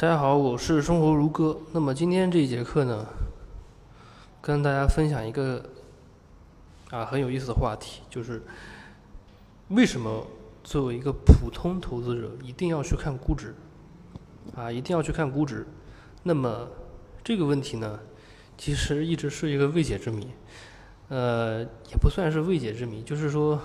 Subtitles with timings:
[0.00, 1.58] 大家好，我是生活如歌。
[1.72, 3.06] 那么今天这一节课呢，
[4.40, 5.62] 跟大家分享一个
[6.88, 8.42] 啊很有意思的话题，就是
[9.68, 10.26] 为什么
[10.64, 13.54] 作为一个普通投资者一定要去看估值
[14.56, 15.66] 啊，一定要去看估值。
[16.22, 16.66] 那么
[17.22, 18.00] 这个问题呢，
[18.56, 20.28] 其实一直是一个未解之谜。
[21.10, 23.60] 呃，也不算是未解之谜，就是说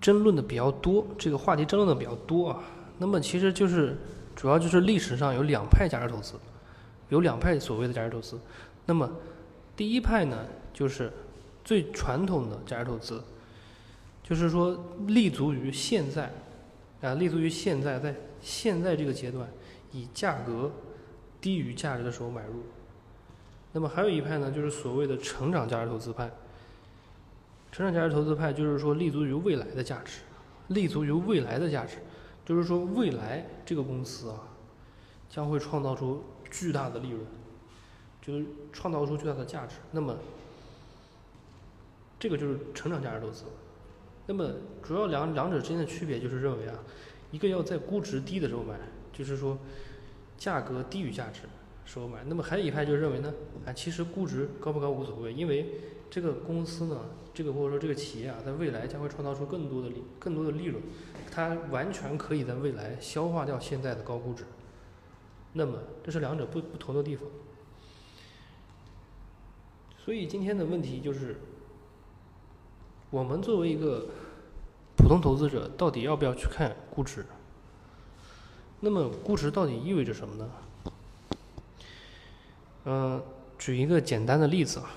[0.00, 2.62] 争论的比较多，这个话题争论的比较多啊。
[2.98, 3.96] 那么其实就是
[4.34, 6.34] 主要就是历史上有两派价值投资，
[7.08, 8.38] 有两派所谓的价值投资。
[8.84, 9.10] 那么
[9.76, 11.12] 第一派呢，就是
[11.64, 13.22] 最传统的价值投资，
[14.22, 16.32] 就是说立足于现在
[17.02, 19.48] 啊，立足于现在，在现在这个阶段，
[19.92, 20.70] 以价格
[21.40, 22.62] 低于价值的时候买入。
[23.72, 26.30] 那么还有一派呢，就是所谓的成长价值投资派。
[27.70, 30.20] 成长价值投资派就是说立足于未来的价值，
[30.68, 31.96] 立足于未来的价值，
[32.46, 34.40] 就是说未来这个公司啊，
[35.28, 37.26] 将会创造出巨大的利润，
[38.22, 39.74] 就是创造出巨大的价值。
[39.90, 40.16] 那么
[42.18, 43.44] 这个就是成长价值投资。
[44.28, 44.48] 那么
[44.82, 46.78] 主要两两者之间的区别就是认为啊，
[47.32, 48.78] 一个要在估值低的时候买，
[49.12, 49.58] 就是说
[50.38, 51.42] 价格低于价值。
[51.86, 53.32] 收买，那么还有一派就认为呢，
[53.64, 57.00] 啊，其实估值高不高无所谓，因为这个公司呢，
[57.32, 60.82] 这个或者说这个企业啊，在未来将会创造出更多的利，更多的利润，
[61.30, 64.44] 它完全可以在未来消化掉现在的高估值。
[65.52, 67.26] 那么这是两者不不同的地方。
[69.96, 71.40] 所以今天的问题就是，
[73.10, 74.08] 我们作为一个
[74.96, 77.24] 普通投资者，到底要不要去看估值？
[78.80, 80.50] 那么估值到底意味着什么呢？
[82.88, 83.20] 嗯，
[83.58, 84.90] 举一个简单的例子啊。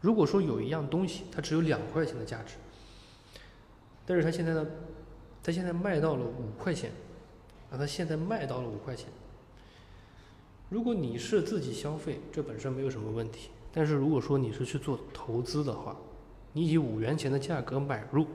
[0.00, 2.54] 如果说有一样东西，它只有两块钱的价值，
[4.04, 4.66] 但是它现在呢，
[5.44, 6.90] 它现在卖到了五块钱，
[7.70, 9.06] 啊，它现在卖到了五块钱。
[10.70, 13.50] 如果你是自己消费，这本身没有什么问题。
[13.72, 15.96] 但是如果说你是去做投资的话，
[16.52, 18.26] 你以五元钱的价格买入，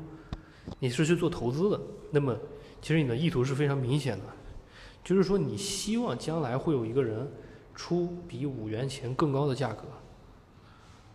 [0.79, 2.37] 你是去做投资的，那么
[2.81, 4.25] 其实你的意图是非常明显的，
[5.03, 7.29] 就是说你希望将来会有一个人。
[7.75, 9.83] 出比五元钱更高的价格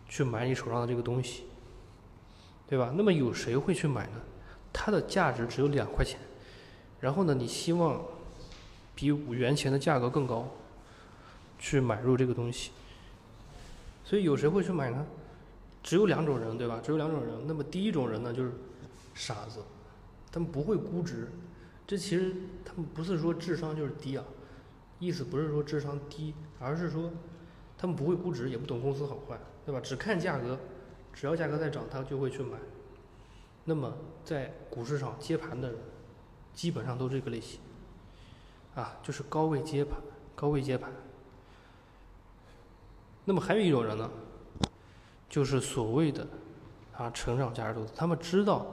[0.08, 1.44] 去买你手上的这个东西，
[2.68, 2.92] 对吧？
[2.94, 4.20] 那么有谁会去买呢？
[4.72, 6.20] 它的价值只有两块钱，
[7.00, 8.00] 然后呢，你希望
[8.94, 10.48] 比五元钱的价格更高
[11.58, 12.70] 去买入这个东西，
[14.04, 15.06] 所以有谁会去买呢？
[15.82, 16.78] 只有两种人，对吧？
[16.84, 17.46] 只有两种人。
[17.46, 18.52] 那么第一种人呢，就是
[19.14, 19.60] 傻子，
[20.30, 21.32] 他们不会估值，
[21.86, 22.34] 这其实
[22.64, 24.22] 他们不是说智商就是低啊。
[25.00, 27.10] 意思不是说智商低，而是说
[27.78, 29.80] 他们不会估值，也不懂公司好坏，对吧？
[29.80, 30.58] 只看价格，
[31.14, 32.58] 只要价格在涨，他就会去买。
[33.64, 35.78] 那么在股市上接盘的人，
[36.52, 37.60] 基本上都这个类型，
[38.74, 39.98] 啊，就是高位接盘，
[40.36, 40.92] 高位接盘。
[43.24, 44.10] 那么还有一种人呢，
[45.30, 46.26] 就是所谓的
[46.94, 48.66] 啊成长价值投资，他们知道，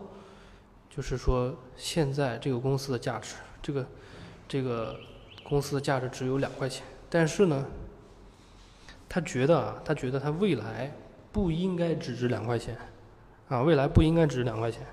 [0.89, 3.87] 就是说现在这个公司的价值，这个
[4.45, 4.99] 这个。
[5.47, 7.65] 公司的价值只有两块钱，但是呢，
[9.07, 10.91] 他觉得啊，他觉得他未来
[11.31, 12.77] 不应该只值两块钱，
[13.47, 14.85] 啊，未来不应该值两块钱。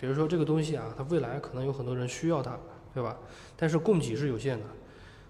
[0.00, 2.58] 比如说这个东西啊，它未来可能有很多人需要它，
[2.94, 3.18] 对吧？
[3.54, 4.64] 但是供给是有限的，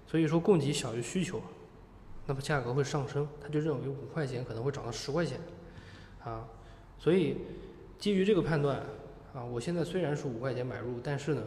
[0.07, 1.43] 所以说供给小于需求，
[2.27, 5.41] 那么价格会上升，他就认为五块钱可能会涨到十块钱，
[6.25, 6.45] 啊，
[7.01, 7.39] 所以
[7.99, 8.79] 基于这个判断，
[9.35, 11.43] 啊，我现在虽然是五块钱买入，但是呢。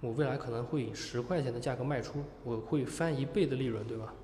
[0.00, 4.14] 我未来可能会以十块钱的价格卖出，我会翻一倍的利润，对吧？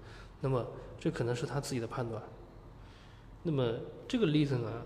[0.41, 0.67] 那么
[0.99, 2.23] 这可能是他自己的判断。
[3.43, 3.75] 那么
[4.09, 4.83] 这个例子呢，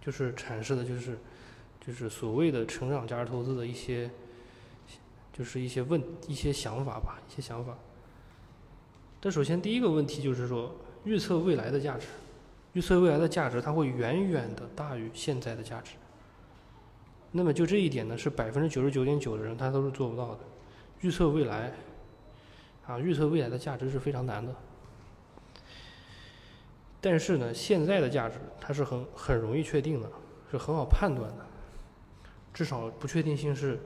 [0.00, 1.18] 就是阐释的就是
[1.84, 4.10] 就是所谓的成长价值投资的一些，
[5.32, 7.76] 就是一些问一些想法吧，一些想法。
[9.20, 12.06] 但首先第一个问题就是说，预测未来的价值，
[12.74, 15.92] 预测未来的价值，它会远远的大于现在的价值。
[17.36, 20.40] 那么就这一点呢，是百分之九十九点九的人他都是做不到的。
[21.00, 21.72] 预测未来，
[22.86, 24.54] 啊，预测未来的价值是非常难的。
[27.00, 30.08] 但是呢，现在的价值它是很很容易确定的，
[30.48, 31.44] 是很好判断的，
[32.52, 33.80] 至少不确定性是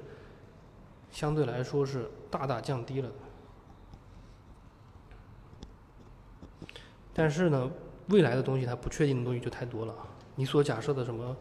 [1.10, 3.10] 相对来说是大大降低了。
[7.14, 7.70] 但是呢，
[8.10, 9.94] 未来的东西它不确定的东西就太多了。
[10.34, 11.34] 你所假设的什么？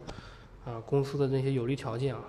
[0.68, 2.26] 啊，公司的那些有利条件啊，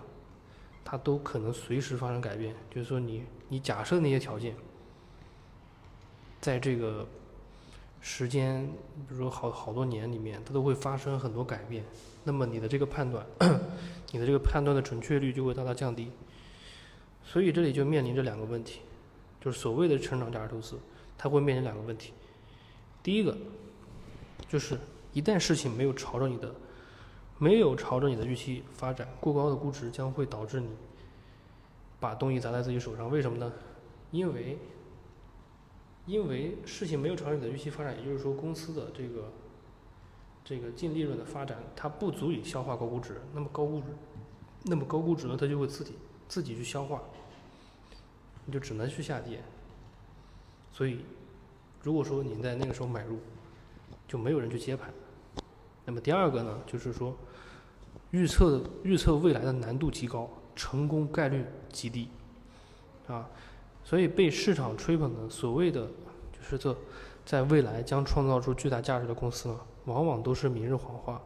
[0.85, 2.55] 它都可能随时发生改变。
[2.71, 4.55] 就是说，你你假设那些条件，
[6.41, 7.05] 在这个
[8.01, 8.65] 时间，
[9.09, 11.85] 比如说好好多年里面，它都会发生很多改变。
[12.23, 13.27] 那么你的这个判断，
[14.13, 16.09] 你的这个判断的准确率就会大大降低。
[17.25, 18.81] 所以这里就面临着两个问题，
[19.41, 20.79] 就是所谓的成长价值投资，
[21.19, 22.13] 它会面临两个问题。
[23.03, 23.37] 第一个
[24.49, 24.79] 就是
[25.13, 26.55] 一旦事情没有朝着你的
[27.39, 30.69] 没有朝着你的预期发展，过高的估值将会导致你
[32.01, 33.11] 把东西砸在自己手上。
[33.11, 33.53] 为什么呢？
[34.11, 34.59] 因为
[36.07, 39.31] 因为事情没有朝着你的预期发展，也就是说公司的这个
[40.45, 43.21] 这个净利润的发展，它不足以消化高估值。
[43.33, 43.87] 那么高估值，
[44.65, 45.95] 那么高估值呢，它就会自己
[46.27, 47.03] 自己去消化。
[48.47, 49.43] 你就只能去下跌，
[50.73, 51.05] 所以，
[51.83, 53.19] 如果说你在那个时候买入，
[54.09, 54.91] 就没有人去接盘。
[55.85, 57.15] 那么第二个呢，就是说，
[58.11, 62.09] 预测的预测未来的难度极高，成功概率极低，
[63.07, 63.29] 啊，
[63.85, 65.87] 所以被市场吹捧的所谓的
[66.33, 66.77] 就是这，
[67.25, 71.21] 在未来将创造出巨大价值的公司呢，往往都是明日黄花，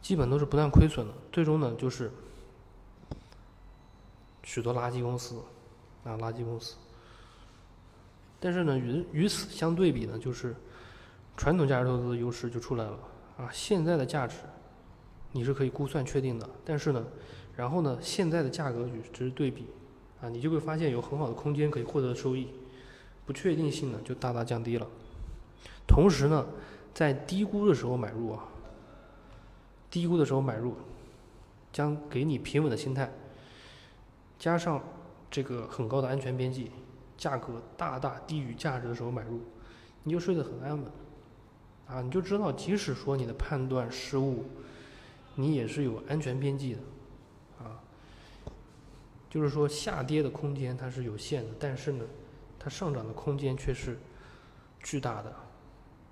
[0.00, 2.10] 基本都是不断亏损的，最终呢就是
[4.42, 5.36] 许多垃圾公司。
[6.04, 6.74] 啊，垃圾公司。
[8.40, 10.52] 但是呢，与与此相对比呢，就是
[11.36, 12.98] 传统价值投资的优势就出来了
[13.38, 13.48] 啊。
[13.52, 14.38] 现在的价值
[15.32, 17.04] 你是可以估算确定的，但是呢，
[17.56, 19.66] 然后呢，现在的价格与之对比
[20.20, 22.48] 啊，你就会发现有很好的空间可以获得收益，
[23.26, 24.86] 不确定性呢就大大降低了。
[25.86, 26.46] 同时呢，
[26.94, 28.44] 在低估的时候买入啊，
[29.90, 30.74] 低估的时候买入，
[31.72, 33.12] 将给你平稳的心态，
[34.38, 34.82] 加上。
[35.34, 36.70] 这个很高的安全边际，
[37.16, 39.40] 价格大大低于价值的时候买入，
[40.02, 40.84] 你就睡得很安稳，
[41.86, 44.44] 啊，你就知道即使说你的判断失误，
[45.34, 46.80] 你也是有安全边际的，
[47.64, 47.80] 啊，
[49.30, 52.04] 就是说下跌的空间它是有限的，但是呢，
[52.58, 53.98] 它上涨的空间却是
[54.82, 55.34] 巨大的，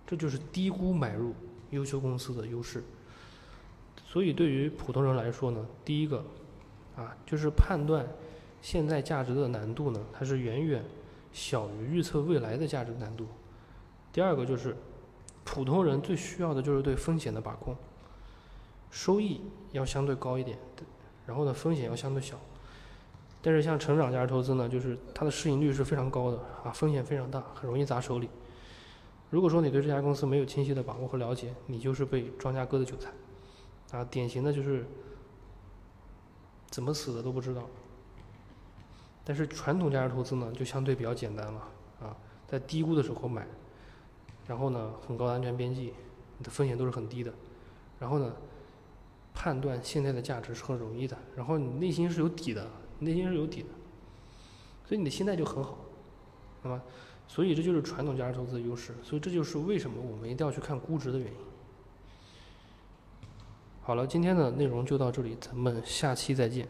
[0.07, 1.35] 这就是低估买入
[1.71, 2.83] 优秀公司的优势。
[4.07, 6.25] 所以对于普通人来说呢，第一个，
[6.97, 8.07] 啊，就是判断。
[8.63, 10.85] 现在价值的难度呢，它是远远
[11.33, 13.27] 小于预测未来的价值难度。
[14.13, 14.77] 第二个就是，
[15.45, 17.75] 普通人最需要的就是对风险的把控，
[18.91, 19.41] 收益
[19.73, 20.59] 要相对高一点，
[21.27, 22.37] 然后呢风险要相对小。
[23.43, 28.29] 但是像成长价值投资呢，就是它的市盈率是非常高的啊，风险非常大，很容易砸手里。
[29.31, 33.11] 如果说你对这家公司没有清晰的把握和了解，你就是被庄家割的韭菜，
[33.93, 34.85] 啊，典型的就是
[36.69, 37.63] 怎么死的都不知道。
[39.25, 41.61] 但是传统价值投资呢，就相对比较简单了
[42.03, 42.17] 啊，
[42.47, 43.47] 在低估的时候买，
[44.49, 45.95] 然后呢，很高的安全边际，
[46.37, 47.33] 你的风险都是很低的，
[47.99, 48.35] 然后呢，
[49.43, 53.69] 判断现在的价值是很容易的，然后你内心是有底的，内心是有底的，
[54.85, 55.79] 所以你的心态就很好，
[56.63, 56.83] 那么，
[57.27, 61.39] 所以这就是传统价值投资的优势，所以这就是为什么我们一定要去看估值的原因。
[63.81, 66.69] 好了，今天的内容就到这里，咱们下期再见。